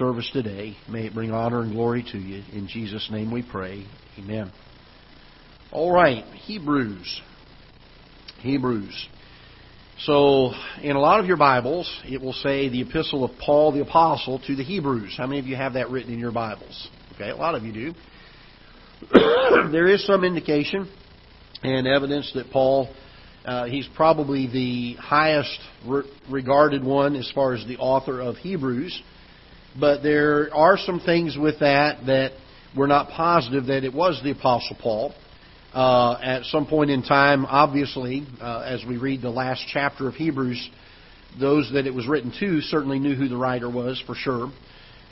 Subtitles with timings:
[0.00, 0.74] service today.
[0.88, 2.42] May it bring honor and glory to you.
[2.54, 3.86] In Jesus' name we pray.
[4.18, 4.50] Amen.
[5.72, 7.20] All right, Hebrews.
[8.38, 9.08] Hebrews.
[9.98, 13.82] So, in a lot of your Bibles, it will say the epistle of Paul the
[13.82, 15.16] Apostle to the Hebrews.
[15.18, 16.88] How many of you have that written in your Bibles?
[17.14, 17.94] Okay, a lot of you do.
[19.70, 20.90] there is some indication
[21.62, 22.88] and evidence that Paul,
[23.44, 29.02] uh, he's probably the highest re- regarded one as far as the author of Hebrews.
[29.78, 32.32] But there are some things with that that
[32.76, 35.14] we're not positive that it was the Apostle Paul.
[35.72, 40.14] Uh, at some point in time, obviously, uh, as we read the last chapter of
[40.14, 40.70] Hebrews,
[41.38, 44.50] those that it was written to certainly knew who the writer was for sure.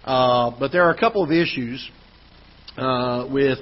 [0.05, 1.89] Uh, but there are a couple of issues
[2.77, 3.59] uh, with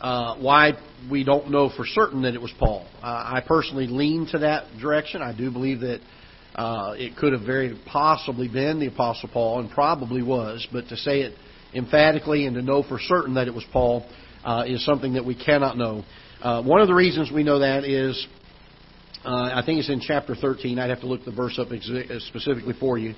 [0.00, 0.72] uh, why
[1.10, 2.86] we don't know for certain that it was Paul.
[3.02, 5.22] Uh, I personally lean to that direction.
[5.22, 6.00] I do believe that
[6.58, 10.66] uh, it could have very possibly been the Apostle Paul, and probably was.
[10.72, 11.34] But to say it
[11.72, 14.04] emphatically and to know for certain that it was Paul
[14.44, 16.02] uh, is something that we cannot know.
[16.42, 18.26] Uh, one of the reasons we know that is,
[19.24, 20.80] uh, I think it's in chapter 13.
[20.80, 21.88] I'd have to look the verse up ex-
[22.26, 23.14] specifically for you.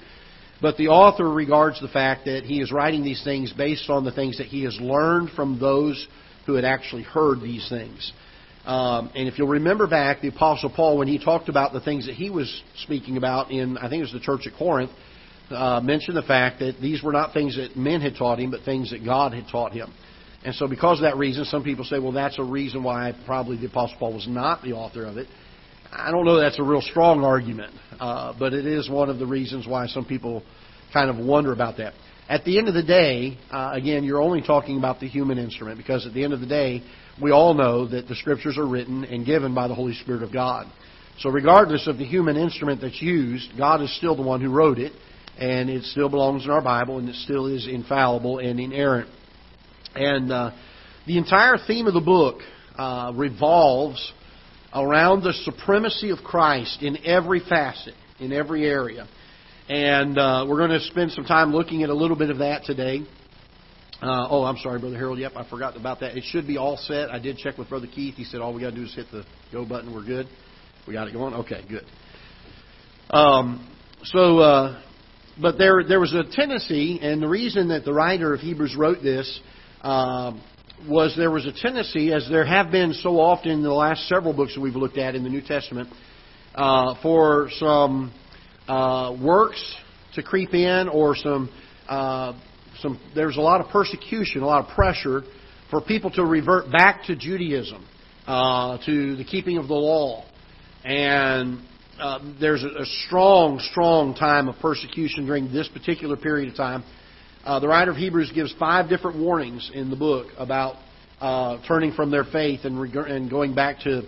[0.61, 4.12] But the author regards the fact that he is writing these things based on the
[4.12, 6.07] things that he has learned from those
[6.45, 8.12] who had actually heard these things.
[8.64, 12.06] Um, and if you'll remember back, the Apostle Paul, when he talked about the things
[12.06, 14.91] that he was speaking about in, I think it was the church at Corinth,
[15.50, 18.62] uh, mentioned the fact that these were not things that men had taught him, but
[18.62, 19.92] things that God had taught him.
[20.44, 23.58] And so, because of that reason, some people say, well, that's a reason why probably
[23.58, 25.27] the Apostle Paul was not the author of it.
[25.92, 29.27] I don't know that's a real strong argument, uh, but it is one of the
[29.27, 30.45] reasons why some people
[30.92, 31.95] kind of wonder about that.
[32.28, 35.78] At the end of the day, uh, again, you're only talking about the human instrument
[35.78, 36.84] because at the end of the day,
[37.21, 40.33] we all know that the scriptures are written and given by the Holy Spirit of
[40.33, 40.67] God.
[41.19, 44.79] So, regardless of the human instrument that's used, God is still the one who wrote
[44.79, 44.93] it,
[45.39, 49.11] and it still belongs in our Bible, and it still is infallible and inerrant.
[49.95, 50.53] And uh,
[51.07, 52.41] the entire theme of the book
[52.79, 54.13] uh, revolves
[54.75, 59.07] around the supremacy of Christ in every facet, in every area.
[59.69, 62.64] And uh, we're going to spend some time looking at a little bit of that
[62.64, 63.03] today.
[64.02, 65.18] Uh, oh, I'm sorry, Brother Harold.
[65.18, 66.16] Yep, I forgot about that.
[66.16, 67.11] It should be all set.
[67.11, 68.14] I did check with Brother Keith.
[68.14, 69.94] He said all we got to do is hit the go button.
[69.94, 70.27] We're good.
[70.88, 71.34] We got it going.
[71.34, 71.84] Okay, good.
[73.11, 73.70] Um,
[74.05, 74.83] so, uh,
[75.38, 79.02] but there there was a tendency, and the reason that the writer of Hebrews wrote
[79.02, 79.38] this
[79.83, 80.32] uh,
[80.88, 84.32] was there was a tendency, as there have been so often in the last several
[84.32, 85.90] books that we've looked at in the New Testament,
[86.55, 88.14] uh, for some
[88.67, 89.77] uh, works
[90.14, 91.50] to creep in or some
[91.86, 92.32] uh,
[92.80, 95.23] some there's a lot of persecution, a lot of pressure
[95.70, 97.86] for people to revert back to Judaism,
[98.27, 100.24] uh, to the keeping of the law,
[100.85, 101.61] and
[102.01, 106.83] uh, there's a, strong, strong time of persecution during this particular period of time.
[107.45, 110.77] Uh, the writer of Hebrews gives five different warnings in the book about
[111.20, 114.02] uh, turning from their faith and, reg- and going back to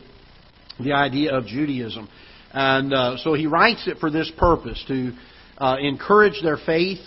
[0.80, 2.08] the idea of Judaism.
[2.52, 5.12] And uh, so he writes it for this purpose to
[5.58, 7.00] uh, encourage their faith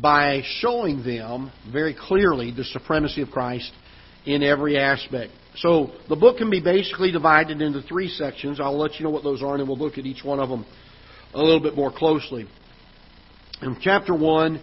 [0.00, 3.70] by showing them very clearly the supremacy of Christ
[4.26, 5.32] in every aspect.
[5.56, 8.58] So the book can be basically divided into three sections.
[8.60, 10.66] I'll let you know what those are, and we'll look at each one of them
[11.32, 12.46] a little bit more closely.
[13.62, 14.60] In chapter 1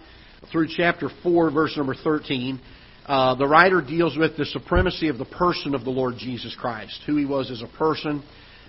[0.50, 2.60] through chapter 4, verse number 13,
[3.06, 7.00] uh, the writer deals with the supremacy of the person of the Lord Jesus Christ,
[7.06, 8.22] who he was as a person,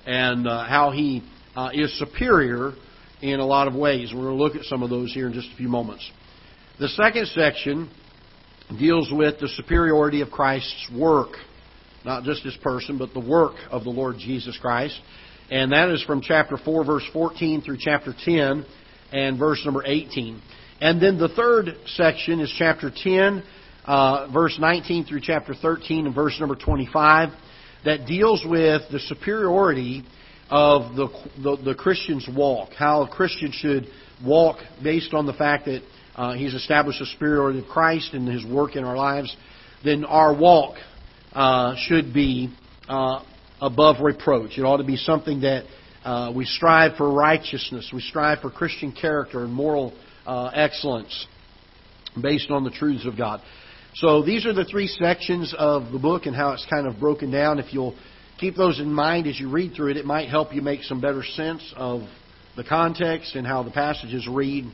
[0.05, 1.23] and uh, how he
[1.55, 2.73] uh, is superior
[3.21, 4.11] in a lot of ways.
[4.13, 6.09] We're going to look at some of those here in just a few moments.
[6.79, 7.87] The second section
[8.79, 11.35] deals with the superiority of Christ's work,
[12.03, 14.99] not just his person, but the work of the Lord Jesus Christ.
[15.51, 18.65] And that is from chapter 4, verse 14 through chapter 10
[19.11, 20.41] and verse number 18.
[20.81, 23.43] And then the third section is chapter 10,
[23.85, 27.29] uh, verse 19 through chapter 13 and verse number 25
[27.85, 30.03] that deals with the superiority
[30.49, 31.07] of the,
[31.43, 33.85] the, the Christian's walk, how a Christian should
[34.25, 35.83] walk based on the fact that
[36.15, 39.35] uh, he's established the superiority of Christ and his work in our lives,
[39.83, 40.75] then our walk
[41.33, 42.53] uh, should be
[42.87, 43.23] uh,
[43.61, 44.57] above reproach.
[44.57, 45.65] It ought to be something that
[46.03, 49.93] uh, we strive for righteousness, we strive for Christian character and moral
[50.25, 51.27] uh, excellence
[52.21, 53.41] based on the truths of God.
[53.95, 57.31] So these are the three sections of the book and how it's kind of broken
[57.31, 57.59] down.
[57.59, 57.95] If you'll
[58.39, 60.99] keep those in mind as you read through it, it might help you make some
[60.99, 62.01] better sense of
[62.55, 64.65] the context and how the passages read.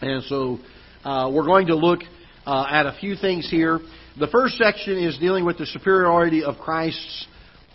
[0.00, 0.58] And so
[1.04, 2.00] uh, we're going to look
[2.46, 3.80] uh, at a few things here.
[4.18, 7.26] The first section is dealing with the superiority of Christ's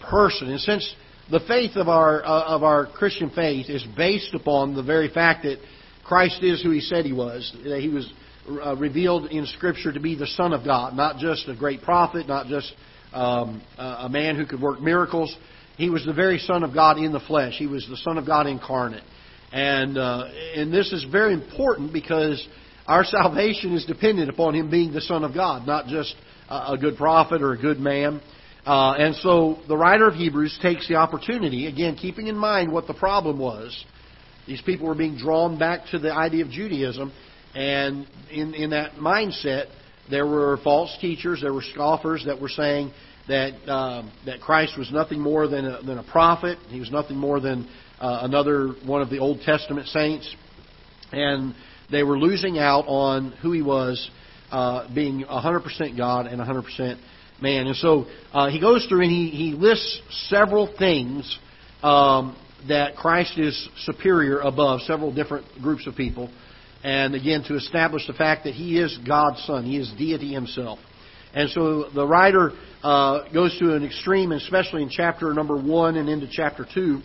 [0.10, 0.50] person.
[0.50, 0.96] And since
[1.30, 5.44] the faith of our uh, of our Christian faith is based upon the very fact
[5.44, 5.58] that
[6.04, 8.12] Christ is who He said He was, that He was
[8.48, 12.28] uh, revealed in Scripture to be the Son of God, not just a great prophet,
[12.28, 12.74] not just
[13.14, 15.36] um, a man who could work miracles.
[15.78, 17.56] He was the very Son of God in the flesh.
[17.58, 19.04] He was the Son of God incarnate.
[19.56, 20.26] And, uh,
[20.56, 22.46] and this is very important because
[22.88, 26.14] our salvation is dependent upon Him being the Son of God, not just
[26.50, 28.20] a good prophet or a good man.
[28.66, 32.86] Uh, and so the writer of Hebrews takes the opportunity, again, keeping in mind what
[32.86, 33.86] the problem was.
[34.46, 37.14] These people were being drawn back to the idea of Judaism,
[37.54, 39.68] and in, in that mindset,
[40.10, 42.92] there were false teachers, there were scoffers that were saying
[43.30, 46.58] that um, that Christ was nothing more than a, than a prophet.
[46.68, 47.70] He was nothing more than
[48.00, 50.34] uh, another one of the Old Testament saints,
[51.12, 51.56] and
[51.92, 54.10] they were losing out on who he was,
[54.52, 56.98] uh, being 100% God and 100%
[57.42, 57.68] man.
[57.68, 61.40] And so uh, he goes through and he, he lists several things
[61.84, 62.38] um,
[62.68, 66.32] that Christ is superior above several different groups of people.
[66.84, 70.80] And again, to establish the fact that he is God's Son, he is deity himself.
[71.34, 72.52] And so the writer
[72.82, 77.02] uh, goes to an extreme, especially in chapter number one and into chapter two.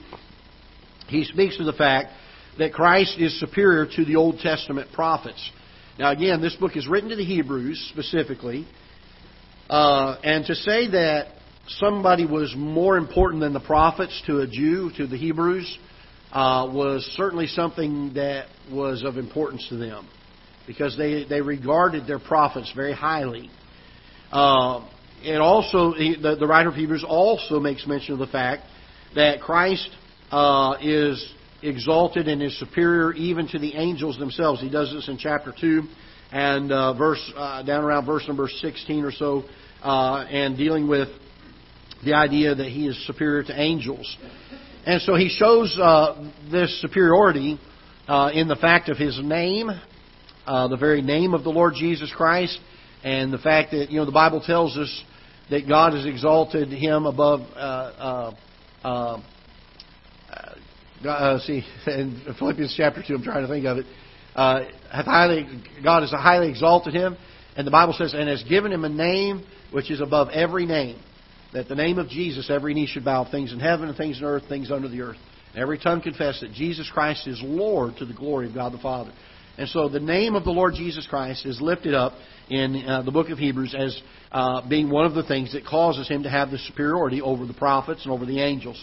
[1.10, 2.12] He speaks to the fact
[2.58, 5.50] that Christ is superior to the Old Testament prophets.
[5.98, 8.66] Now, again, this book is written to the Hebrews specifically.
[9.68, 11.28] Uh, and to say that
[11.66, 15.78] somebody was more important than the prophets to a Jew, to the Hebrews,
[16.32, 20.08] uh, was certainly something that was of importance to them
[20.66, 23.50] because they, they regarded their prophets very highly.
[24.30, 24.88] Uh,
[25.24, 28.62] and also, the, the, writer of Hebrews also makes mention of the fact
[29.14, 29.90] that Christ
[30.30, 34.60] uh, is exalted and is superior even to the angels themselves.
[34.60, 35.82] He does this in chapter 2
[36.32, 39.44] and uh, verse uh, down around verse number 16 or so,
[39.82, 41.08] uh, and dealing with
[42.04, 44.16] the idea that he is superior to angels.
[44.86, 47.60] And so he shows uh, this superiority
[48.08, 49.68] uh, in the fact of his name,
[50.46, 52.58] the very name of the Lord Jesus Christ,
[53.04, 55.04] and the fact that you know the Bible tells us
[55.50, 57.40] that God has exalted him above.
[61.04, 63.86] Uh, see, in Philippians chapter two, I'm trying to think of it.
[64.34, 65.46] Uh, highly,
[65.82, 67.16] God has highly exalted him,
[67.56, 71.00] and the Bible says, and has given him a name which is above every name
[71.52, 74.24] that the name of Jesus, every knee should bow, things in heaven and things in
[74.24, 75.16] earth, things under the earth.
[75.54, 79.12] Every tongue confess that Jesus Christ is Lord to the glory of God the Father.
[79.58, 82.12] And so the name of the Lord Jesus Christ is lifted up
[82.48, 84.00] in uh, the book of Hebrews as
[84.30, 87.54] uh, being one of the things that causes him to have the superiority over the
[87.54, 88.82] prophets and over the angels.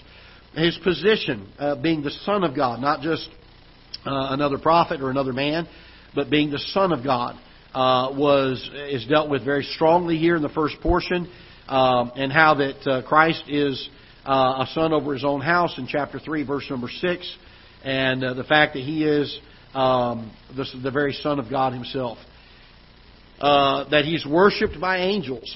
[0.58, 3.30] His position, uh, being the Son of God, not just
[4.06, 5.68] uh, another prophet or another man,
[6.16, 7.36] but being the Son of God,
[7.76, 11.32] uh, was is dealt with very strongly here in the first portion
[11.68, 13.88] um, and how that uh, Christ is
[14.26, 17.38] uh, a son over his own house in chapter 3, verse number 6,
[17.84, 19.40] and uh, the fact that he is
[19.76, 22.18] um, the, the, very Son of God himself.
[23.40, 25.56] That he's worshipped by angels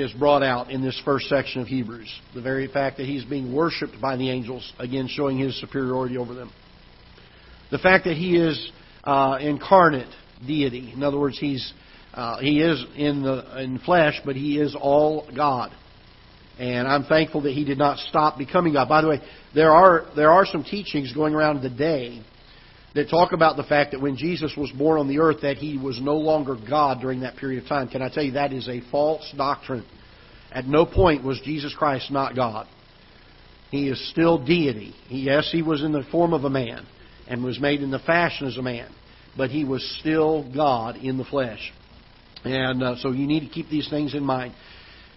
[0.00, 2.12] is brought out in this first section of Hebrews.
[2.34, 6.34] The very fact that he's being worshipped by the angels, again showing his superiority over
[6.34, 6.52] them.
[7.70, 8.70] The fact that he is
[9.04, 10.12] uh, incarnate
[10.46, 10.92] deity.
[10.92, 11.72] In other words, he's
[12.14, 15.72] uh, he is in the in flesh, but he is all God.
[16.58, 18.88] And I'm thankful that he did not stop becoming God.
[18.88, 19.20] By the way,
[19.54, 22.22] there are there are some teachings going around today
[22.94, 25.78] that talk about the fact that when Jesus was born on the earth that he
[25.78, 27.88] was no longer God during that period of time.
[27.88, 29.84] Can I tell you that is a false doctrine.
[30.50, 32.66] At no point was Jesus Christ not God.
[33.70, 34.94] He is still deity.
[35.08, 36.86] Yes, he was in the form of a man
[37.26, 38.92] and was made in the fashion as a man,
[39.34, 41.72] but he was still God in the flesh.
[42.44, 44.54] And uh, so you need to keep these things in mind.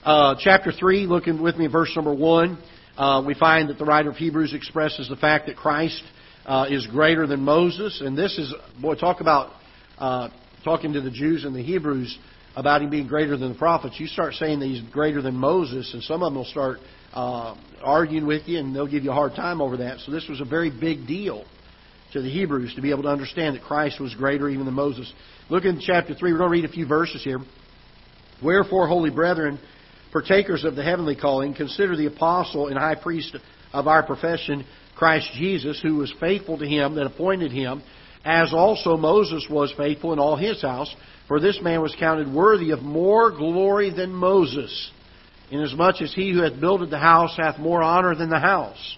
[0.06, 2.58] Uh, chapter 3, looking with me verse number 1,
[2.98, 6.02] uh, we find that the writer of Hebrews expresses the fact that Christ
[6.46, 8.02] uh, is greater than Moses.
[8.04, 9.52] And this is, boy, talk about
[9.98, 10.30] uh,
[10.64, 12.18] talking to the Jews and the Hebrews
[12.56, 14.00] about him being greater than the prophets.
[14.00, 16.80] You start saying that he's greater than Moses, and some of them will start
[17.14, 20.00] uh, arguing with you, and they'll give you a hard time over that.
[20.00, 21.46] So this was a very big deal
[22.14, 25.12] to the Hebrews to be able to understand that Christ was greater even than Moses.
[25.50, 26.32] Look in chapter 3.
[26.32, 27.40] We're going to read a few verses here.
[28.42, 29.60] Wherefore, holy brethren,
[30.12, 33.36] partakers of the heavenly calling, consider the apostle and high priest
[33.74, 37.84] of our profession, Christ Jesus, who was faithful to him that appointed him,
[38.24, 40.94] as also Moses was faithful in all his house.
[41.28, 44.92] For this man was counted worthy of more glory than Moses,
[45.52, 48.98] inasmuch as he who hath builded the house hath more honor than the house.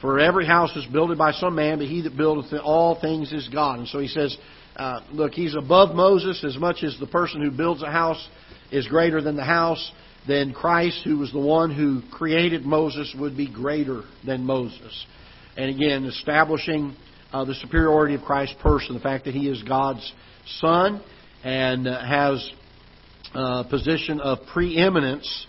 [0.00, 3.48] For every house is builded by some man, but he that buildeth all things is
[3.48, 3.80] God.
[3.80, 4.36] And so he says,
[4.76, 8.28] uh, look, he's above Moses as much as the person who builds a house
[8.70, 9.92] is greater than the house.
[10.26, 15.06] Then Christ, who was the one who created Moses, would be greater than Moses.
[15.58, 16.94] And again, establishing
[17.32, 20.12] uh, the superiority of Christ's person, the fact that he is God's
[20.60, 21.02] Son,
[21.42, 22.52] and uh, has
[23.34, 25.46] a position of preeminence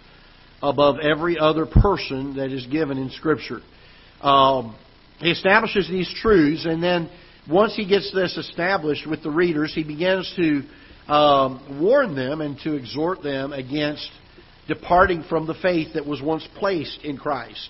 [0.64, 3.60] above every other person that is given in Scripture.
[4.20, 4.76] Um,
[5.20, 7.08] he establishes these truths, and then
[7.48, 12.58] once he gets this established with the readers, he begins to um, warn them and
[12.64, 14.10] to exhort them against
[14.68, 17.70] departing from the faith that was once placed in Christ.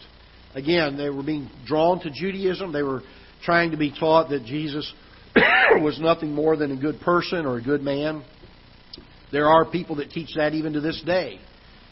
[0.56, 2.72] Again, they were being drawn to Judaism.
[2.72, 3.02] They were
[3.44, 4.92] trying to be taught that Jesus
[5.82, 8.24] was nothing more than a good person or a good man.
[9.32, 11.40] There are people that teach that even to this day.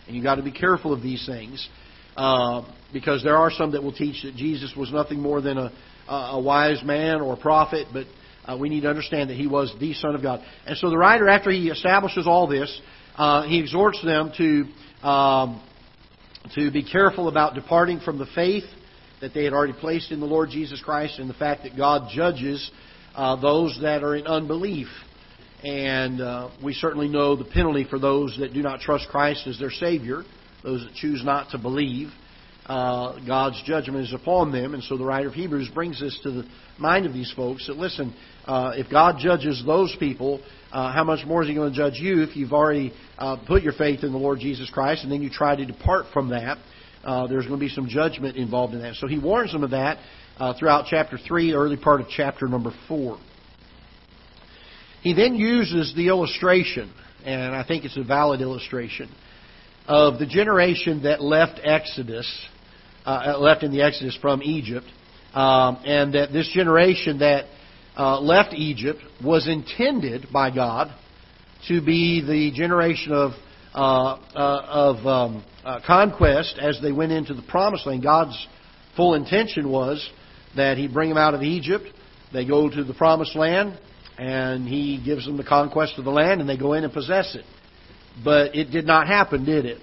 [0.07, 1.67] And you've got to be careful of these things.
[2.15, 5.71] Uh, because there are some that will teach that Jesus was nothing more than a,
[6.09, 8.07] a wise man or a prophet, but
[8.45, 10.41] uh, we need to understand that he was the Son of God.
[10.65, 12.81] And so the writer, after he establishes all this,
[13.17, 15.61] uh, he exhorts them to um,
[16.55, 18.63] to be careful about departing from the faith
[19.21, 22.09] that they had already placed in the Lord Jesus Christ and the fact that God
[22.13, 22.71] judges
[23.15, 24.87] uh, those that are in unbelief.
[25.63, 29.57] And uh, we certainly know the penalty for those that do not trust Christ as
[29.59, 30.23] their Savior,
[30.63, 32.09] those that choose not to believe.
[32.67, 34.73] Uh, God's judgment is upon them.
[34.73, 37.77] And so the writer of Hebrews brings this to the mind of these folks that,
[37.77, 38.13] listen,
[38.45, 41.95] uh, if God judges those people, uh, how much more is He going to judge
[41.95, 45.21] you if you've already uh, put your faith in the Lord Jesus Christ and then
[45.21, 46.57] you try to depart from that?
[47.03, 48.95] Uh, there's going to be some judgment involved in that.
[48.95, 49.97] So he warns them of that
[50.37, 53.17] uh, throughout chapter 3, early part of chapter number 4.
[55.01, 56.93] He then uses the illustration,
[57.23, 59.09] and I think it's a valid illustration,
[59.87, 62.27] of the generation that left Exodus,
[63.07, 64.85] uh, left in the Exodus from Egypt,
[65.33, 67.45] um, and that this generation that
[67.97, 70.93] uh, left Egypt was intended by God
[71.67, 73.31] to be the generation of
[73.73, 78.03] uh, uh, of um, uh, conquest as they went into the promised land.
[78.03, 78.47] God's
[78.95, 80.07] full intention was
[80.55, 81.85] that He'd bring them out of Egypt.
[82.33, 83.79] They go to the promised land,
[84.17, 87.35] and He gives them the conquest of the land, and they go in and possess
[87.35, 87.45] it.
[88.23, 89.77] But it did not happen, did it?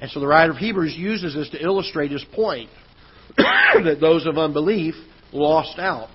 [0.00, 2.70] And so the writer of Hebrews uses this to illustrate his point
[3.36, 4.94] that those of unbelief
[5.32, 6.08] lost out.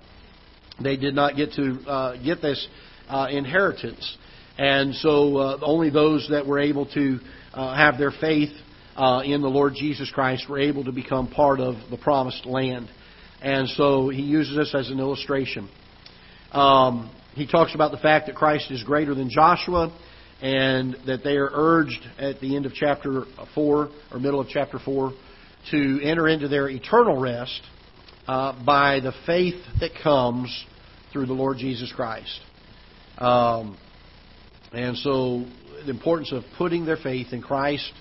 [0.81, 2.67] They did not get to uh, get this
[3.09, 4.17] uh, inheritance.
[4.57, 7.19] And so uh, only those that were able to
[7.53, 8.51] uh, have their faith
[8.95, 12.89] uh, in the Lord Jesus Christ were able to become part of the promised land.
[13.41, 15.69] And so he uses this as an illustration.
[16.51, 19.97] Um, he talks about the fact that Christ is greater than Joshua
[20.41, 24.79] and that they are urged at the end of chapter 4 or middle of chapter
[24.79, 25.11] 4
[25.71, 27.61] to enter into their eternal rest
[28.27, 30.65] uh, by the faith that comes
[31.11, 32.39] through the Lord Jesus Christ.
[33.17, 33.77] Um,
[34.71, 35.45] and so
[35.83, 37.91] the importance of putting their faith in Christ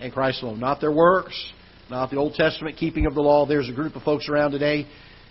[0.00, 1.52] and Christ alone, not their works,
[1.90, 3.46] not the Old Testament keeping of the law.
[3.46, 4.86] There's a group of folks around today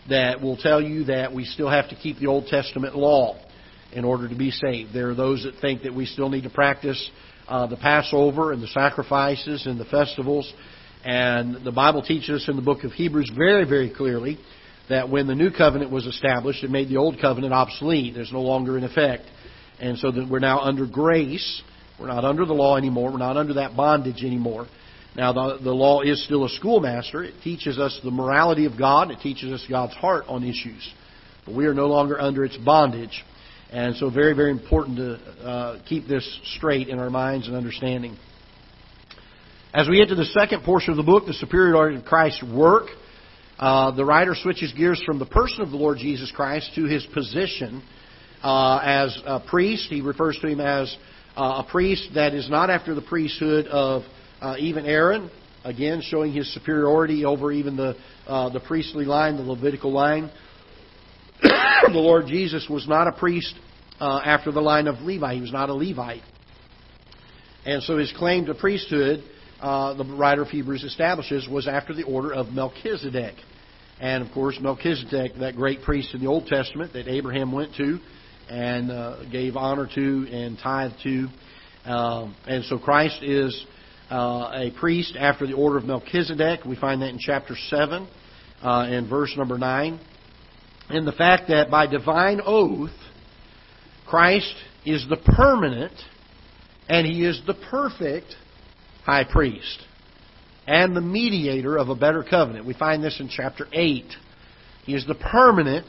[0.10, 3.38] that will tell you that we still have to keep the Old Testament law
[3.96, 4.94] in order to be saved.
[4.94, 7.10] There are those that think that we still need to practice
[7.48, 10.52] uh, the Passover and the sacrifices and the festivals.
[11.04, 14.38] And the Bible teaches us in the book of Hebrews very, very clearly
[14.90, 18.14] that when the new covenant was established, it made the old covenant obsolete.
[18.14, 19.24] There's no longer in effect.
[19.80, 21.62] And so that we're now under grace.
[22.00, 23.12] We're not under the law anymore.
[23.12, 24.68] We're not under that bondage anymore.
[25.16, 27.24] Now, the, the law is still a schoolmaster.
[27.24, 29.12] It teaches us the morality of God.
[29.12, 30.92] It teaches us God's heart on issues.
[31.46, 33.24] But we are no longer under its bondage.
[33.74, 35.14] And so, very, very important to
[35.44, 36.24] uh, keep this
[36.56, 38.16] straight in our minds and understanding.
[39.74, 42.84] As we to the second portion of the book, the superiority of Christ's work,
[43.58, 47.04] uh, the writer switches gears from the person of the Lord Jesus Christ to his
[47.16, 47.82] position
[48.44, 49.88] uh, as a priest.
[49.90, 50.96] He refers to him as
[51.36, 54.04] uh, a priest that is not after the priesthood of
[54.40, 55.32] uh, even Aaron,
[55.64, 57.96] again showing his superiority over even the
[58.28, 60.30] uh, the priestly line, the Levitical line.
[61.44, 63.54] The Lord Jesus was not a priest
[64.00, 65.36] uh, after the line of Levi.
[65.36, 66.24] He was not a Levite.
[67.66, 69.24] And so his claim to priesthood,
[69.62, 73.36] uh, the writer of Hebrews establishes, was after the order of Melchizedek.
[74.00, 78.00] And of course, Melchizedek, that great priest in the Old Testament that Abraham went to
[78.50, 81.28] and uh, gave honor to and tithe to.
[81.86, 83.66] Um, and so Christ is
[84.10, 86.66] uh, a priest after the order of Melchizedek.
[86.66, 88.08] We find that in chapter 7
[88.62, 90.00] uh, and verse number 9
[90.90, 92.92] in the fact that by divine oath,
[94.08, 94.54] Christ
[94.86, 95.94] is the permanent
[96.90, 98.36] and he is the perfect
[99.04, 99.80] high priest
[100.68, 102.66] and the mediator of a better covenant.
[102.66, 104.06] We find this in chapter 8.
[104.86, 105.88] He is the permanent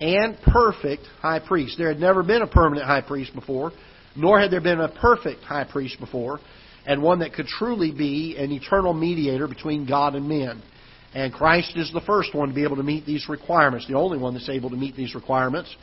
[0.00, 1.76] and perfect high priest.
[1.78, 3.72] There had never been a permanent high priest before,
[4.16, 6.40] nor had there been a perfect high priest before,
[6.86, 10.62] and one that could truly be an eternal mediator between God and men.
[11.14, 14.18] And Christ is the first one to be able to meet these requirements, the only
[14.18, 15.74] one that's able to meet these requirements.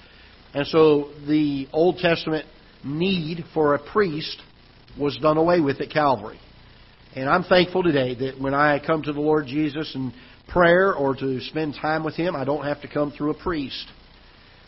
[0.53, 2.45] And so the Old Testament
[2.83, 4.41] need for a priest
[4.99, 6.39] was done away with at Calvary.
[7.15, 10.13] And I'm thankful today that when I come to the Lord Jesus in
[10.49, 13.87] prayer or to spend time with Him, I don't have to come through a priest.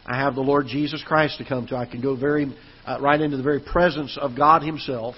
[0.05, 1.75] I have the Lord Jesus Christ to come to.
[1.75, 2.53] I can go very
[2.85, 5.15] uh, right into the very presence of God Himself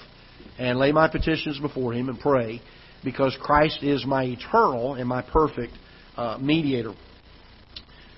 [0.58, 2.62] and lay my petitions before Him and pray
[3.06, 5.72] because Christ is my eternal and my perfect
[6.18, 6.94] uh, mediator.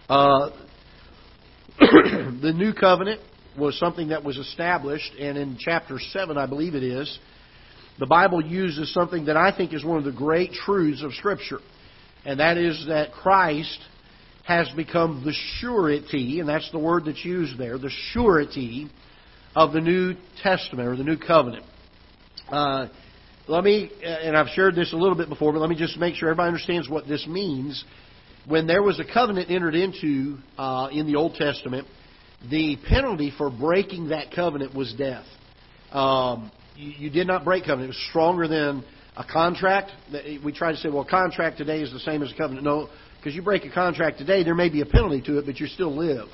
[0.09, 0.49] Uh,
[1.79, 3.21] the new covenant
[3.55, 7.19] was something that was established, and in chapter 7, I believe it is,
[7.99, 11.59] the Bible uses something that I think is one of the great truths of Scripture,
[12.25, 13.79] and that is that Christ
[14.43, 18.89] has become the surety, and that's the word that's used there, the surety
[19.55, 21.65] of the New Testament or the New Covenant.
[22.47, 22.87] Uh,
[23.47, 26.15] let me, and I've shared this a little bit before, but let me just make
[26.15, 27.83] sure everybody understands what this means.
[28.45, 31.87] When there was a covenant entered into uh, in the Old Testament,
[32.49, 35.25] the penalty for breaking that covenant was death.
[35.91, 37.85] Um, you, you did not break covenant.
[37.85, 38.83] It was stronger than
[39.15, 39.91] a contract.
[40.43, 42.65] We try to say, well, contract today is the same as a covenant.
[42.65, 45.59] No, because you break a contract today, there may be a penalty to it, but
[45.59, 46.27] you still live.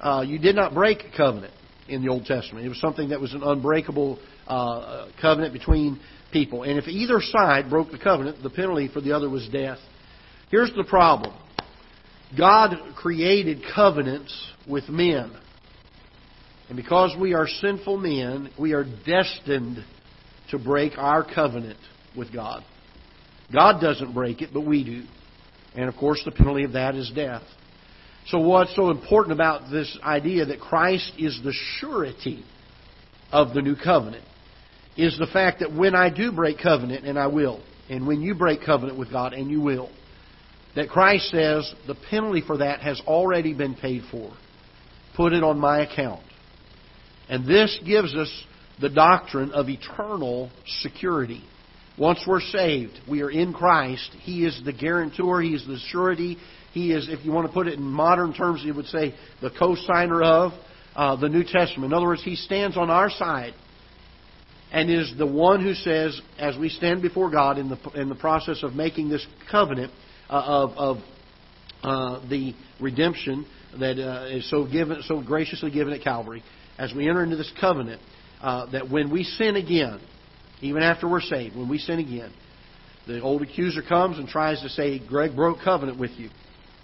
[0.00, 1.52] Uh, you did not break a covenant
[1.88, 2.64] in the Old Testament.
[2.64, 6.00] It was something that was an unbreakable uh, covenant between
[6.32, 6.62] people.
[6.62, 9.78] And if either side broke the covenant, the penalty for the other was death.
[10.50, 11.34] Here's the problem
[12.36, 14.34] God created covenants
[14.68, 15.32] with men.
[16.68, 19.84] And because we are sinful men, we are destined
[20.50, 21.78] to break our covenant
[22.16, 22.62] with God.
[23.52, 25.02] God doesn't break it, but we do.
[25.74, 27.42] And of course, the penalty of that is death.
[28.26, 32.44] So, what's so important about this idea that Christ is the surety
[33.32, 34.24] of the new covenant
[34.96, 38.34] is the fact that when I do break covenant, and I will, and when you
[38.34, 39.90] break covenant with God, and you will,
[40.76, 44.32] that Christ says the penalty for that has already been paid for.
[45.16, 46.22] Put it on my account.
[47.28, 48.30] And this gives us
[48.80, 51.44] the doctrine of eternal security.
[51.98, 54.10] Once we're saved, we are in Christ.
[54.20, 56.38] He is the guarantor, He is the surety.
[56.72, 59.50] He is, if you want to put it in modern terms, you would say the
[59.50, 60.52] co-signer of
[60.94, 61.86] uh, the New Testament.
[61.86, 63.54] In other words, He stands on our side
[64.72, 68.14] and is the one who says, as we stand before God in the, in the
[68.14, 69.92] process of making this covenant,
[70.28, 70.96] uh, of, of
[71.82, 73.46] uh, the redemption
[73.78, 76.42] that uh, is so given, so graciously given at Calvary,
[76.78, 78.00] as we enter into this covenant,
[78.40, 80.00] uh, that when we sin again,
[80.60, 82.32] even after we're saved, when we sin again,
[83.06, 86.30] the old accuser comes and tries to say, Greg broke covenant with you.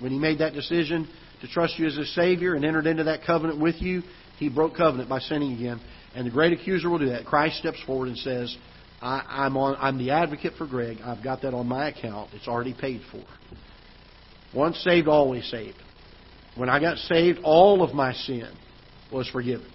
[0.01, 1.09] When he made that decision
[1.41, 4.03] to trust you as his Savior and entered into that covenant with you,
[4.39, 5.81] he broke covenant by sinning again.
[6.15, 7.27] And the great accuser will do that.
[7.27, 8.57] Christ steps forward and says,
[9.03, 10.99] I, am on, I'm the advocate for Greg.
[11.05, 12.31] I've got that on my account.
[12.33, 13.23] It's already paid for.
[14.55, 15.77] Once saved, always saved.
[16.57, 18.49] When I got saved, all of my sin
[19.13, 19.71] was forgiven.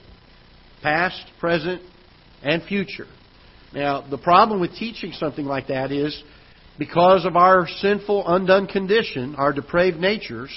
[0.81, 1.81] Past, present,
[2.41, 3.05] and future.
[3.73, 6.23] Now, the problem with teaching something like that is
[6.79, 10.49] because of our sinful, undone condition, our depraved natures,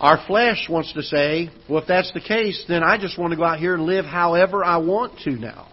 [0.00, 3.36] our flesh wants to say, well, if that's the case, then I just want to
[3.36, 5.68] go out here and live however I want to now.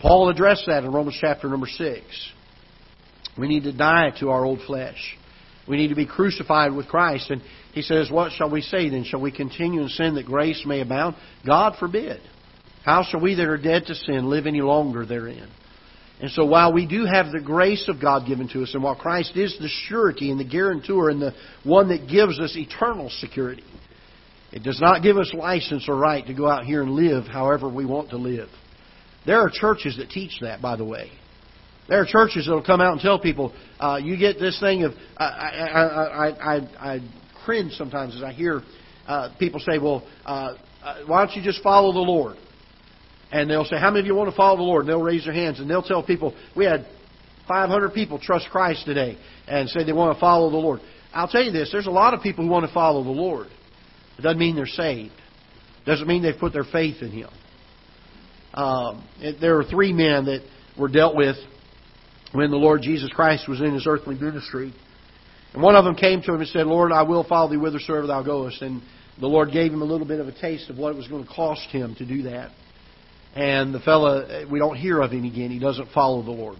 [0.00, 2.32] Paul addressed that in Romans chapter number 6.
[3.38, 5.16] We need to die to our old flesh.
[5.68, 7.30] We need to be crucified with Christ.
[7.30, 9.04] And he says, What shall we say then?
[9.04, 11.16] Shall we continue in sin that grace may abound?
[11.44, 12.20] God forbid.
[12.84, 15.48] How shall we that are dead to sin live any longer therein?
[16.24, 18.94] And so while we do have the grace of God given to us, and while
[18.94, 21.34] Christ is the surety and the guarantor and the
[21.64, 23.62] one that gives us eternal security,
[24.50, 27.68] it does not give us license or right to go out here and live however
[27.68, 28.48] we want to live.
[29.26, 31.10] There are churches that teach that, by the way.
[31.90, 34.84] There are churches that will come out and tell people, uh, you get this thing
[34.84, 36.56] of, I, I, I, I,
[36.94, 37.00] I
[37.44, 38.62] cringe sometimes as I hear
[39.06, 42.38] uh, people say, well, uh, uh, why don't you just follow the Lord?
[43.34, 44.82] And they'll say, how many of you want to follow the Lord?
[44.82, 46.86] And they'll raise their hands and they'll tell people, we had
[47.48, 49.18] 500 people trust Christ today
[49.48, 50.78] and say they want to follow the Lord.
[51.12, 53.48] I'll tell you this, there's a lot of people who want to follow the Lord.
[54.18, 55.14] It doesn't mean they're saved.
[55.82, 57.28] It doesn't mean they've put their faith in Him.
[58.54, 59.04] Um,
[59.40, 60.42] there were three men that
[60.78, 61.34] were dealt with
[62.30, 64.72] when the Lord Jesus Christ was in his earthly ministry.
[65.54, 68.06] And one of them came to him and said, Lord, I will follow thee whithersoever
[68.06, 68.62] thou goest.
[68.62, 68.80] And
[69.20, 71.24] the Lord gave him a little bit of a taste of what it was going
[71.24, 72.52] to cost him to do that.
[73.34, 75.50] And the fellow, we don't hear of him again.
[75.50, 76.56] He doesn't follow the Lord.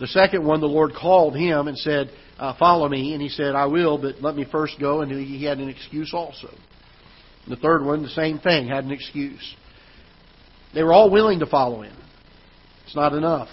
[0.00, 3.12] The second one, the Lord called him and said, uh, Follow me.
[3.12, 5.02] And he said, I will, but let me first go.
[5.02, 6.48] And he had an excuse also.
[7.48, 9.54] The third one, the same thing, had an excuse.
[10.74, 11.96] They were all willing to follow him.
[12.86, 13.48] It's not enough.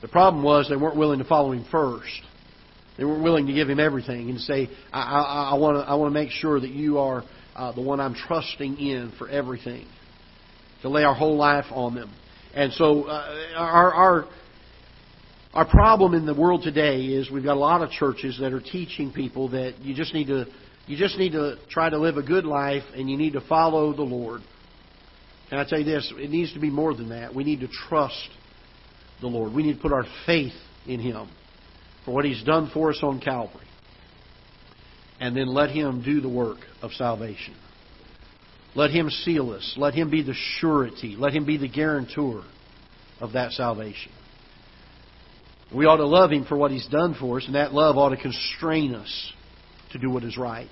[0.00, 2.20] The problem was they weren't willing to follow him first.
[2.96, 6.20] They weren't willing to give him everything and say, I, want to I want to
[6.20, 7.24] make sure that you are
[7.56, 9.86] uh, the one I'm trusting in for everything.
[10.84, 12.12] To lay our whole life on them.
[12.54, 14.24] And so uh, our, our
[15.54, 18.60] our problem in the world today is we've got a lot of churches that are
[18.60, 20.44] teaching people that you just need to
[20.86, 23.94] you just need to try to live a good life and you need to follow
[23.94, 24.42] the Lord.
[25.50, 27.34] And I tell you this, it needs to be more than that.
[27.34, 28.28] We need to trust
[29.22, 29.54] the Lord.
[29.54, 30.52] We need to put our faith
[30.86, 31.30] in Him
[32.04, 33.66] for what He's done for us on Calvary.
[35.18, 37.54] And then let Him do the work of salvation.
[38.74, 39.74] Let Him seal us.
[39.76, 41.16] Let Him be the surety.
[41.18, 42.44] Let Him be the guarantor
[43.20, 44.12] of that salvation.
[45.74, 48.10] We ought to love Him for what He's done for us, and that love ought
[48.10, 49.32] to constrain us
[49.92, 50.68] to do what is right.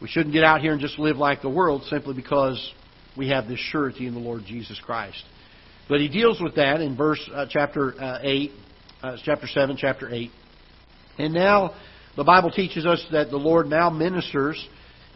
[0.00, 2.72] We shouldn't get out here and just live like the world simply because
[3.16, 5.22] we have this surety in the Lord Jesus Christ.
[5.88, 8.50] But he deals with that in verse uh, chapter uh, eight,
[9.02, 10.30] uh, chapter seven, chapter eight,
[11.18, 11.74] and now
[12.16, 14.62] the Bible teaches us that the Lord now ministers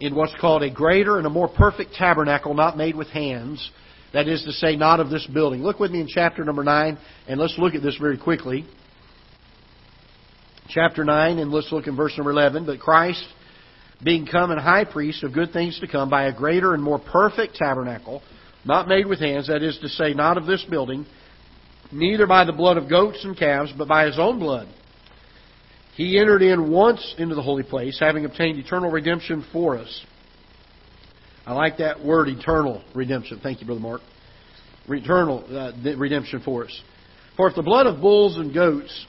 [0.01, 3.71] in what's called a greater and a more perfect tabernacle, not made with hands.
[4.13, 5.63] That is to say, not of this building.
[5.63, 8.67] Look with me in chapter number nine, and let's look at this very quickly.
[10.69, 12.67] Chapter nine, and let's look in verse number eleven.
[12.67, 13.25] But Christ
[14.03, 16.99] being come and high priest of good things to come by a greater and more
[16.99, 18.23] perfect tabernacle,
[18.65, 21.07] not made with hands, that is to say, not of this building,
[21.93, 24.69] neither by the blood of goats and calves, but by his own blood.
[25.97, 30.05] He entered in once into the holy place, having obtained eternal redemption for us.
[31.47, 33.41] I like that word, eternal redemption.
[33.43, 34.01] Thank you, Brother Mark.
[34.89, 36.83] Eternal uh, redemption for us.
[37.37, 39.07] For if the blood of bulls and goats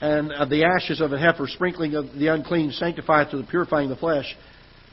[0.00, 3.90] and of the ashes of a heifer, sprinkling of the unclean, sanctified to the purifying
[3.90, 4.36] of the flesh,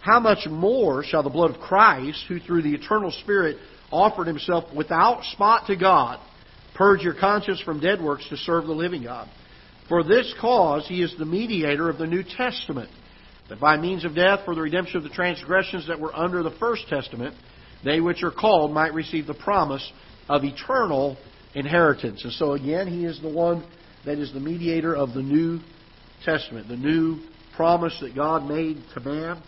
[0.02, 3.58] how much more shall the blood of Christ, who through the eternal Spirit
[3.92, 6.20] offered himself without spot to God,
[6.76, 9.30] purge your conscience from dead works to serve the living God?
[9.90, 12.90] For this cause he is the mediator of the New Testament,
[13.50, 16.56] that by means of death for the redemption of the transgressions that were under the
[16.60, 17.36] First Testament,
[17.84, 19.92] they which are called might receive the promise
[20.30, 21.18] of eternal
[21.56, 22.24] inheritance.
[22.24, 23.68] And so again, he is the one
[24.06, 25.60] that is the mediator of the New
[26.24, 27.20] Testament, the new
[27.56, 29.42] promise that God made to man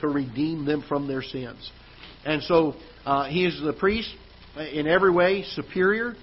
[0.00, 1.70] to redeem them from their sins.
[2.24, 4.14] And so uh, he is the priest
[4.56, 6.14] in every way superior.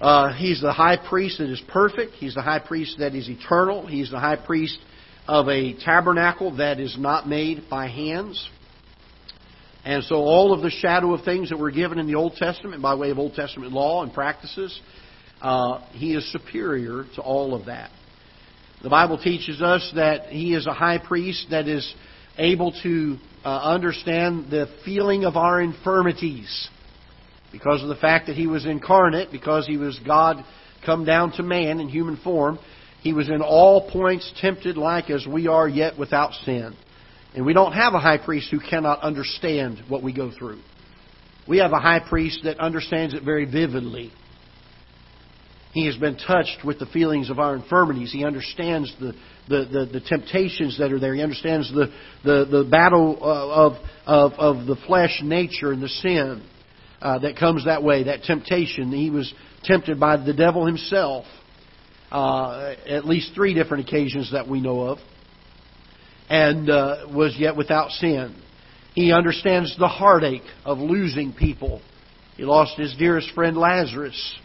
[0.00, 2.12] Uh, he's the high priest that is perfect.
[2.14, 3.86] He's the high priest that is eternal.
[3.86, 4.78] He's the high priest
[5.26, 8.48] of a tabernacle that is not made by hands.
[9.84, 12.82] And so all of the shadow of things that were given in the Old Testament
[12.82, 14.80] by way of Old Testament law and practices
[15.40, 17.90] uh, he is superior to all of that.
[18.82, 21.94] The Bible teaches us that he is a high priest that is
[22.38, 26.68] able to uh, understand the feeling of our infirmities
[27.58, 30.44] because of the fact that he was incarnate, because he was God
[30.84, 32.58] come down to man in human form.
[33.00, 36.76] He was in all points tempted like as we are, yet without sin.
[37.34, 40.60] And we don't have a high priest who cannot understand what we go through.
[41.48, 44.12] We have a high priest that understands it very vividly.
[45.72, 48.12] He has been touched with the feelings of our infirmities.
[48.12, 49.12] He understands the,
[49.48, 51.14] the, the, the temptations that are there.
[51.14, 51.86] He understands the,
[52.24, 53.72] the, the battle uh, of,
[54.06, 56.42] of, of the flesh nature and the sin
[57.00, 58.92] uh, that comes that way, that temptation.
[58.92, 59.32] He was
[59.64, 61.24] tempted by the devil himself
[62.10, 64.98] uh, at least three different occasions that we know of,
[66.28, 68.40] and uh, was yet without sin.
[68.94, 71.82] He understands the heartache of losing people.
[72.36, 74.38] He lost his dearest friend Lazarus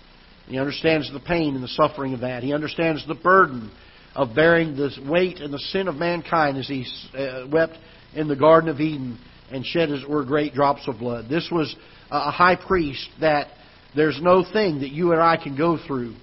[0.51, 2.43] he understands the pain and the suffering of that.
[2.43, 3.71] He understands the burden
[4.13, 6.85] of bearing the weight and the sin of mankind as he
[7.17, 7.77] uh, wept
[8.13, 9.17] in the Garden of Eden
[9.49, 11.29] and shed, it were, great drops of blood.
[11.29, 11.73] This was
[12.11, 13.47] a high priest that
[13.95, 16.15] there's no thing that you and I can go through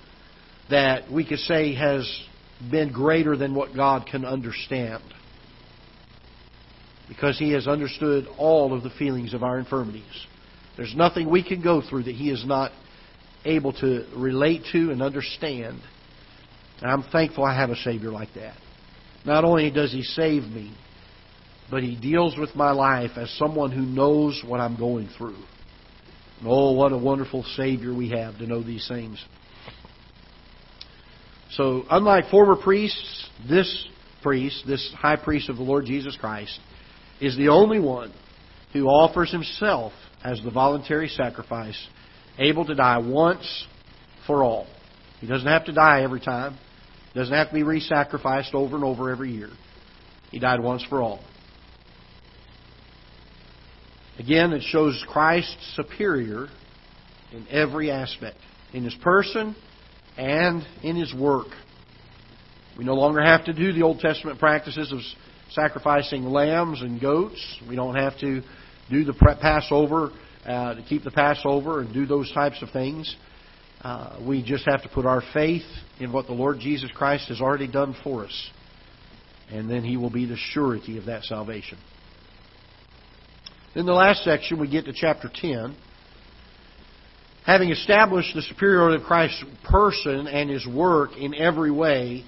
[0.70, 2.07] that we could say has
[2.70, 5.03] been greater than what God can understand.
[7.09, 10.27] Because he has understood all of the feelings of our infirmities.
[10.77, 12.70] There's nothing we can go through that he is not
[13.44, 15.81] able to relate to and understand.
[16.81, 18.57] And I'm thankful I have a Savior like that.
[19.24, 20.74] Not only does He save me,
[21.70, 25.37] but He deals with my life as someone who knows what I'm going through.
[26.44, 29.22] Oh, what a wonderful Savior we have to know these things.
[31.53, 33.88] So, unlike former priests, this
[34.22, 36.59] priest, this high priest of the Lord Jesus Christ,
[37.20, 38.12] is the only one
[38.72, 41.88] who offers himself as the voluntary sacrifice
[42.38, 43.66] able to die once
[44.27, 44.66] for all.
[45.20, 46.57] He doesn't have to die every time.
[47.12, 49.48] He doesn't have to be re-sacrificed over and over every year.
[50.31, 51.20] He died once for all.
[54.18, 56.48] Again, it shows Christ superior
[57.33, 58.38] in every aspect,
[58.72, 59.54] in his person
[60.16, 61.46] and in his work.
[62.76, 64.98] We no longer have to do the Old Testament practices of
[65.52, 67.40] sacrificing lambs and goats.
[67.68, 68.42] We don't have to
[68.90, 70.11] do the Passover,
[70.44, 73.14] uh, to keep the Passover and do those types of things.
[73.81, 75.66] Uh, we just have to put our faith
[76.00, 78.50] in what the Lord Jesus Christ has already done for us.
[79.50, 81.78] And then He will be the surety of that salvation.
[83.74, 85.76] In the last section, we get to chapter 10.
[87.44, 92.24] Having established the superiority of Christ's person and His work in every way,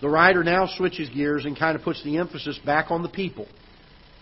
[0.00, 3.46] the writer now switches gears and kind of puts the emphasis back on the people.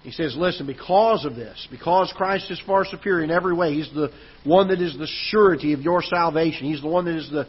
[0.02, 3.90] He says, listen, because of this, because Christ is far superior in every way, He's
[3.94, 4.10] the
[4.44, 7.46] one that is the surety of your salvation, He's the one that is the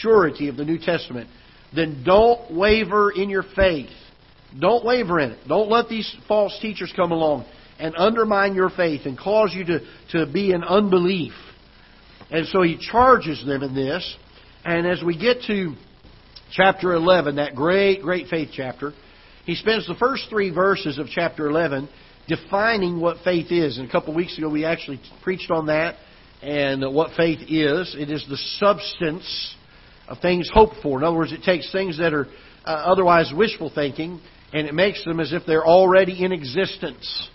[0.00, 1.28] surety of the New Testament,
[1.74, 3.90] then don't waver in your faith.
[4.58, 5.38] Don't waver in it.
[5.46, 7.46] Don't let these false teachers come along
[7.78, 11.32] and undermine your faith and cause you to, to be in unbelief.
[12.30, 14.16] And so he charges them in this.
[14.64, 15.74] And as we get to
[16.50, 18.92] chapter 11, that great, great faith chapter,
[19.44, 21.88] he spends the first three verses of chapter 11
[22.26, 23.78] defining what faith is.
[23.78, 25.96] And a couple of weeks ago, we actually preached on that
[26.42, 27.94] and what faith is.
[27.96, 29.54] It is the substance
[30.08, 30.98] of things hoped for.
[30.98, 32.26] In other words, it takes things that are
[32.64, 34.20] uh, otherwise wishful thinking
[34.52, 37.28] and it makes them as if they're already in existence.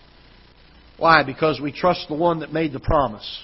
[1.02, 1.24] Why?
[1.24, 3.42] Because we trust the one that made the promise.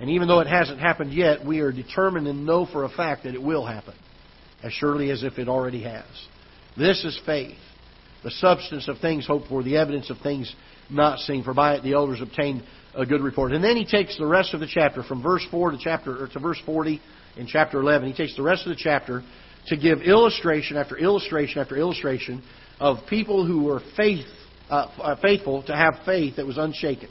[0.00, 3.24] And even though it hasn't happened yet, we are determined and know for a fact
[3.24, 3.92] that it will happen,
[4.62, 6.06] as surely as if it already has.
[6.78, 7.58] This is faith,
[8.24, 10.50] the substance of things hoped for, the evidence of things
[10.88, 11.44] not seen.
[11.44, 12.62] For by it the elders obtained
[12.94, 13.52] a good report.
[13.52, 16.40] And then he takes the rest of the chapter, from verse four to chapter to
[16.40, 17.02] verse forty
[17.36, 18.08] in chapter eleven.
[18.08, 19.22] He takes the rest of the chapter
[19.66, 22.42] to give illustration after illustration after illustration
[22.80, 24.24] of people who were faith,
[24.72, 27.10] uh, uh, faithful to have faith that was unshaken.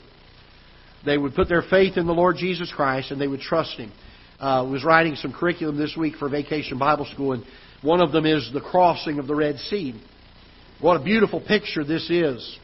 [1.06, 3.92] They would put their faith in the Lord Jesus Christ and they would trust Him.
[4.40, 7.44] Uh, was writing some curriculum this week for Vacation Bible School, and
[7.80, 9.94] one of them is the crossing of the Red Sea.
[10.80, 12.58] What a beautiful picture this is,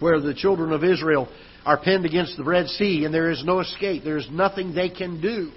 [0.00, 1.26] where the children of Israel
[1.64, 4.04] are pinned against the Red Sea and there is no escape.
[4.04, 5.50] There is nothing they can do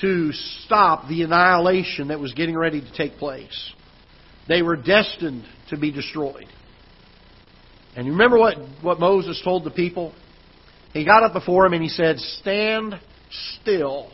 [0.00, 0.32] to
[0.64, 3.72] stop the annihilation that was getting ready to take place.
[4.48, 6.46] They were destined to be destroyed.
[7.98, 10.14] And you remember what, what Moses told the people?
[10.92, 12.94] He got up before him and he said, Stand
[13.60, 14.12] still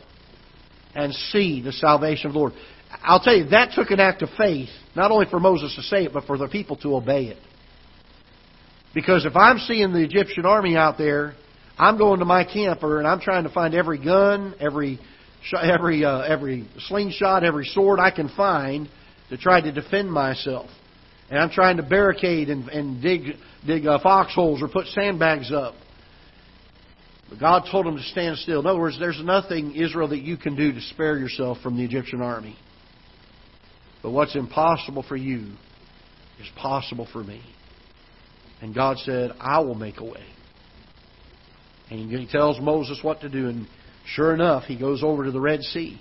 [0.94, 2.54] and see the salvation of the Lord.
[3.02, 6.04] I'll tell you, that took an act of faith, not only for Moses to say
[6.04, 7.36] it, but for the people to obey it.
[8.94, 11.34] Because if I'm seeing the Egyptian army out there,
[11.76, 14.98] I'm going to my camper and I'm trying to find every gun, every
[15.62, 18.88] every uh, every slingshot, every sword I can find
[19.28, 20.70] to try to defend myself.
[21.30, 23.22] And I'm trying to barricade and, and dig
[23.66, 25.74] dig uh, foxholes or put sandbags up.
[27.30, 28.60] But God told them to stand still.
[28.60, 31.84] In other words, there's nothing, Israel, that you can do to spare yourself from the
[31.84, 32.56] Egyptian army.
[34.02, 35.52] But what's impossible for you
[36.40, 37.42] is possible for me.
[38.60, 40.24] And God said, I will make a way.
[41.90, 43.48] And he tells Moses what to do.
[43.48, 43.66] And
[44.06, 46.00] sure enough, he goes over to the Red Sea.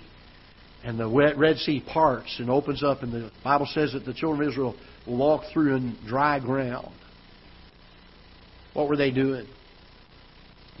[0.82, 3.02] And the Red Sea parts and opens up.
[3.02, 6.94] And the Bible says that the children of Israel walk through in dry ground.
[8.72, 9.46] What were they doing?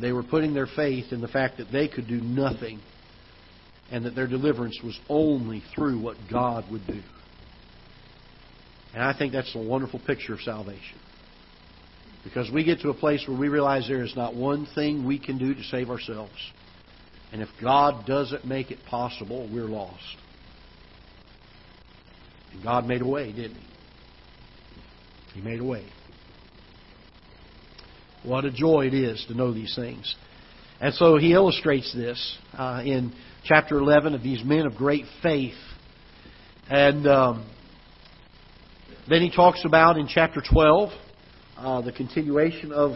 [0.00, 2.80] They were putting their faith in the fact that they could do nothing
[3.90, 7.00] and that their deliverance was only through what God would do.
[8.92, 10.98] And I think that's a wonderful picture of salvation.
[12.24, 15.18] Because we get to a place where we realize there is not one thing we
[15.18, 16.32] can do to save ourselves.
[17.32, 20.16] And if God doesn't make it possible, we're lost.
[22.52, 23.73] And God made a way, didn't He?
[25.34, 25.84] He made a way.
[28.22, 30.14] What a joy it is to know these things.
[30.80, 33.12] And so he illustrates this uh, in
[33.44, 35.54] chapter 11 of these men of great faith.
[36.70, 37.50] And um,
[39.08, 40.90] then he talks about in chapter 12
[41.56, 42.92] uh, the continuation of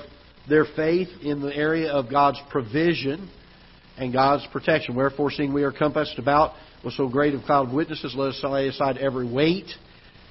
[0.48, 3.31] their faith in the area of God's provision
[3.98, 4.94] and God's protection.
[4.94, 8.40] Wherefore, seeing we are compassed about with so great a cloud of witnesses, let us
[8.44, 9.66] lay aside every weight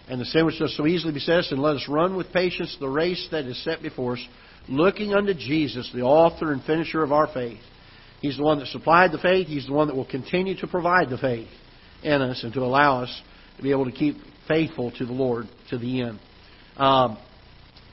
[0.09, 2.75] and the sin which does so easily beset us, and let us run with patience
[2.79, 4.27] the race that is set before us
[4.69, 7.59] looking unto Jesus, the author and finisher of our faith.
[8.21, 9.47] He's the one that supplied the faith.
[9.47, 11.49] He's the one that will continue to provide the faith
[12.03, 13.21] in us and to allow us
[13.57, 14.17] to be able to keep
[14.47, 16.19] faithful to the Lord to the end.
[16.77, 17.17] Um,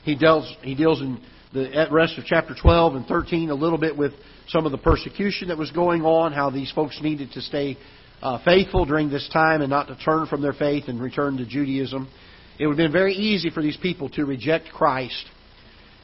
[0.03, 1.21] he deals he deals in
[1.53, 4.11] the rest of chapter 12 and 13 a little bit with
[4.47, 7.77] some of the persecution that was going on, how these folks needed to stay
[8.25, 11.45] uh, faithful during this time and not to turn from their faith and return to
[11.45, 12.09] Judaism.
[12.59, 15.25] It would have been very easy for these people to reject Christ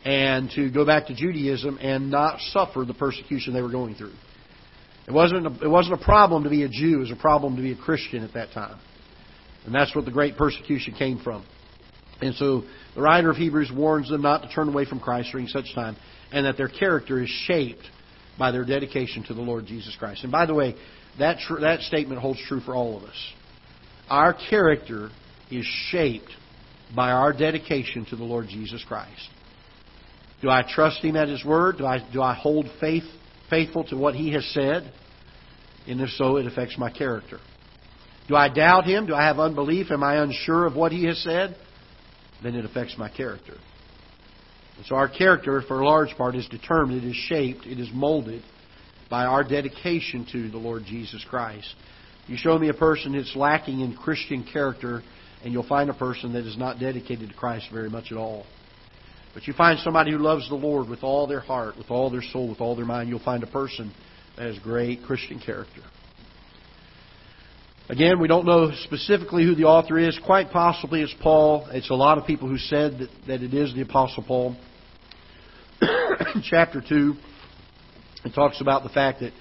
[0.06, 4.14] and to go back to Judaism and not suffer the persecution they were going through.
[5.08, 7.56] It wasn't a, it wasn't a problem to be a Jew; it was a problem
[7.56, 8.80] to be a Christian at that time,
[9.66, 11.44] and that's what the great persecution came from.
[12.22, 15.48] And so the writer of Hebrews warns them not to turn away from Christ during
[15.48, 15.98] such time,
[16.32, 17.84] and that their character is shaped
[18.38, 20.22] by their dedication to the Lord Jesus Christ.
[20.22, 20.76] And by the way,
[21.20, 23.34] that, tr- that statement holds true for all of us.
[24.10, 25.10] Our character
[25.50, 26.32] is shaped
[26.96, 29.30] by our dedication to the Lord Jesus Christ.
[30.42, 31.78] Do I trust Him at His Word?
[31.78, 33.04] Do I, do I hold faith,
[33.50, 34.92] faithful to what He has said?
[35.88, 37.40] And if so, it affects my character.
[38.28, 39.08] Do I doubt Him?
[39.08, 39.92] Do I have unbelief?
[39.92, 41.56] Am I unsure of what He has said?
[42.44, 43.54] Then it affects my character.
[44.78, 47.90] And so our character, for a large part, is determined, it is shaped, it is
[47.94, 48.44] molded
[49.12, 51.76] by our dedication to the Lord Jesus Christ.
[52.28, 55.04] You show me a person that's lacking in Christian character,
[55.44, 58.46] and you'll find a person that is not dedicated to Christ very much at all.
[59.34, 62.22] But you find somebody who loves the Lord with all their heart, with all their
[62.22, 63.94] soul, with all their mind, you'll find a person
[64.38, 65.82] that has great Christian character.
[67.90, 70.18] Again, we don't know specifically who the author is.
[70.26, 71.68] Quite possibly it's Paul.
[71.72, 74.56] It's a lot of people who said that, that it is the Apostle Paul.
[76.44, 77.16] Chapter 2,
[78.24, 79.32] it talks about the fact that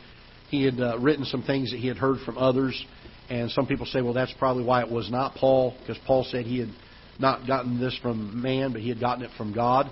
[0.48, 2.84] he had uh, written some things that he had heard from others.
[3.28, 6.44] And some people say, well, that's probably why it was not Paul, because Paul said
[6.44, 6.70] he had
[7.20, 9.90] not gotten this from man, but he had gotten it from God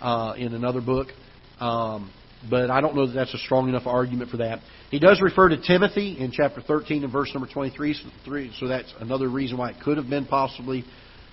[0.00, 1.08] uh, in another book.
[1.60, 2.10] Um,
[2.48, 4.60] but I don't know that that's a strong enough argument for that.
[4.90, 9.28] He does refer to Timothy in chapter 13 and verse number 23, so that's another
[9.28, 10.84] reason why it could have been possibly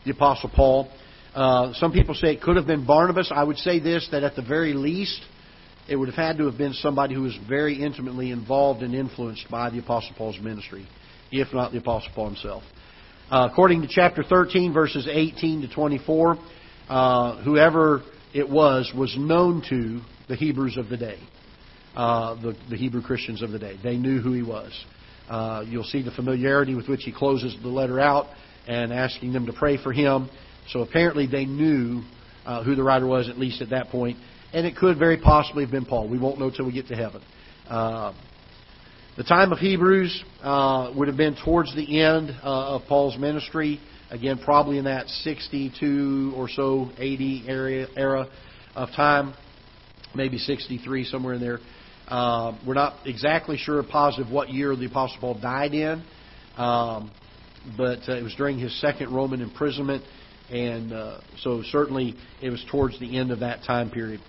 [0.03, 0.91] the Apostle Paul.
[1.33, 3.31] Uh, some people say it could have been Barnabas.
[3.33, 5.21] I would say this, that at the very least,
[5.87, 9.49] it would have had to have been somebody who was very intimately involved and influenced
[9.49, 10.87] by the Apostle Paul's ministry,
[11.31, 12.63] if not the Apostle Paul himself.
[13.29, 16.37] Uh, according to chapter 13, verses 18 to 24,
[16.89, 21.19] uh, whoever it was was known to the Hebrews of the day,
[21.95, 23.77] uh, the, the, Hebrew Christians of the day.
[23.81, 24.71] They knew who he was.
[25.29, 28.27] Uh, you'll see the familiarity with which he closes the letter out
[28.67, 30.29] and asking them to pray for him.
[30.69, 32.03] So apparently they knew
[32.45, 34.17] uh, who the writer was, at least at that point,
[34.55, 36.07] and it could very possibly have been Paul.
[36.07, 37.21] We won't know till we get to heaven.
[37.67, 38.13] Uh,
[39.17, 43.81] the time of Hebrews uh, would have been towards the end uh, of Paul's ministry.
[44.09, 48.27] Again, probably in that 62 or so 80 area, era
[48.75, 49.33] of time
[50.15, 51.59] maybe 63, somewhere in there.
[52.07, 56.01] Uh, we're not exactly sure, positive what year the Apostle Paul died in,
[56.55, 57.11] um,
[57.75, 60.03] but uh, it was during his second Roman imprisonment,
[60.49, 64.21] and uh, so certainly it was towards the end of that time period.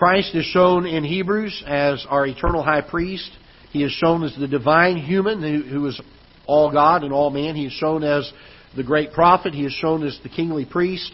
[0.00, 3.30] Christ is shown in Hebrews as our eternal high priest.
[3.70, 6.00] He is shown as the divine human who, is
[6.46, 7.54] all God and all man.
[7.54, 8.32] He is shown as
[8.74, 9.52] the great prophet.
[9.52, 11.12] He is shown as the kingly priest.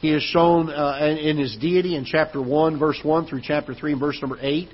[0.00, 3.92] He is shown uh, in his deity in chapter 1, verse 1 through chapter 3
[3.92, 4.70] and verse number 8.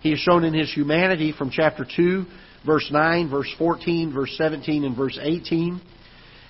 [0.00, 2.24] He is shown in his humanity from chapter 2,
[2.64, 5.82] verse 9, verse 14, verse 17, and verse 18.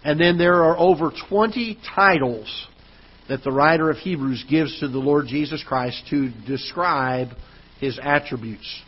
[0.05, 2.69] And then there are over 20 titles
[3.29, 7.29] that the writer of Hebrews gives to the Lord Jesus Christ to describe
[7.81, 8.83] his attributes.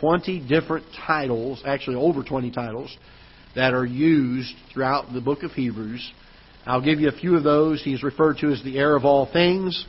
[0.00, 2.96] 20 different titles, actually over 20 titles,
[3.54, 6.12] that are used throughout the book of Hebrews
[6.66, 7.82] I'll give you a few of those.
[7.82, 9.86] He is referred to as the heir of all things.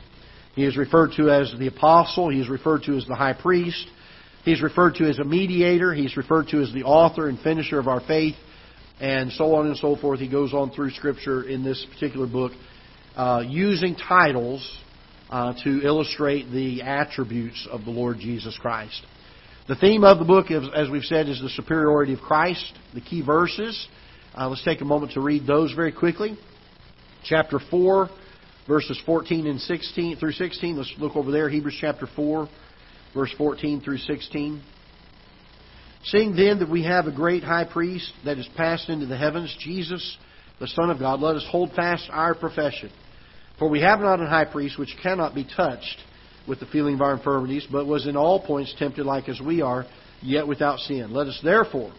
[0.54, 2.30] He is referred to as the apostle.
[2.30, 3.86] He is referred to as the high priest.
[4.44, 5.94] He is referred to as a mediator.
[5.94, 8.34] He is referred to as the author and finisher of our faith.
[9.00, 10.20] And so on and so forth.
[10.20, 12.52] He goes on through Scripture in this particular book
[13.16, 14.78] uh, using titles
[15.30, 19.00] uh, to illustrate the attributes of the Lord Jesus Christ.
[19.68, 22.72] The theme of the book, as we've said, is the superiority of Christ.
[22.94, 23.86] The key verses.
[24.34, 26.36] Uh, let's take a moment to read those very quickly
[27.24, 28.08] chapter 4,
[28.66, 30.76] verses 14 and 16 through 16.
[30.76, 32.48] Let's look over there, Hebrews chapter 4,
[33.14, 34.62] verse 14 through 16.
[36.04, 39.56] Seeing then that we have a great high priest that is passed into the heavens,
[39.60, 40.16] Jesus,
[40.62, 42.92] the Son of God, let us hold fast our profession.
[43.58, 45.98] For we have not a high priest which cannot be touched
[46.46, 49.60] with the feeling of our infirmities, but was in all points tempted like as we
[49.60, 49.84] are,
[50.22, 51.12] yet without sin.
[51.12, 51.92] Let us therefore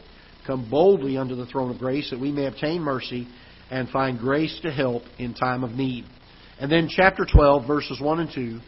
[0.47, 3.27] come boldly unto the throne of grace that we may obtain mercy
[3.69, 6.05] and find grace to help in time of need.
[6.57, 8.59] And then chapter 12, verses 1 and 2.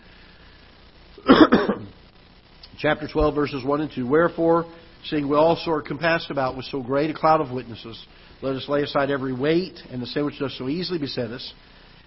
[2.80, 4.06] chapter 12, verses 1 and 2.
[4.06, 4.66] Wherefore,
[5.06, 8.06] seeing we also are compassed about with so great a cloud of witnesses,
[8.42, 11.54] let us lay aside every weight and the sin which does so easily beset us,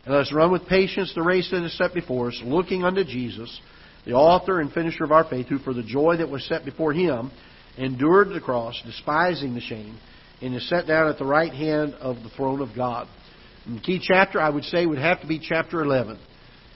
[0.04, 3.04] and let us run with patience the race that is set before us, looking unto
[3.04, 3.60] Jesus,
[4.04, 6.92] the author and finisher of our faith, who for the joy that was set before
[6.92, 7.30] him
[7.76, 9.98] endured the cross, despising the shame,
[10.40, 13.08] and is set down at the right hand of the throne of God.
[13.66, 16.18] And the key chapter, I would say, would have to be chapter 11,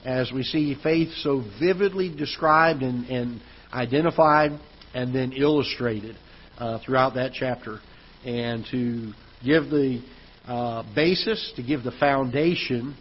[0.05, 3.41] as we see faith so vividly described and, and
[3.71, 4.51] identified
[4.93, 6.15] and then illustrated
[6.57, 7.79] uh, throughout that chapter.
[8.25, 9.13] And to
[9.43, 10.01] give the
[10.45, 12.95] uh, basis, to give the foundation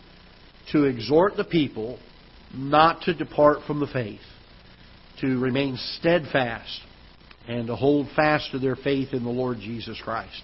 [0.72, 1.98] to exhort the people
[2.54, 4.20] not to depart from the faith,
[5.20, 6.80] to remain steadfast,
[7.48, 10.42] and to hold fast to their faith in the Lord Jesus Christ.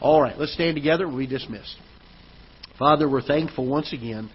[0.00, 1.08] All right, let's stand together.
[1.08, 1.76] We dismissed.
[2.78, 4.30] Father, we're thankful once again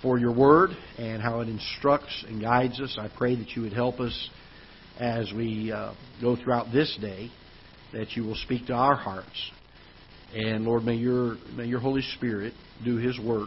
[0.00, 2.96] for your word and how it instructs and guides us.
[3.00, 4.30] I pray that you would help us
[5.00, 7.30] as we uh, go throughout this day,
[7.92, 9.50] that you will speak to our hearts.
[10.34, 12.54] And Lord, may your may your Holy Spirit
[12.84, 13.42] do His work